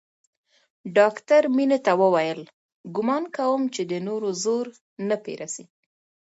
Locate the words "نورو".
4.07-4.29